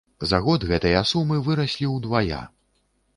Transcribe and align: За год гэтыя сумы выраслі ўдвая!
За 0.29 0.37
год 0.45 0.63
гэтыя 0.71 1.03
сумы 1.11 1.37
выраслі 1.49 1.91
ўдвая! 1.91 2.41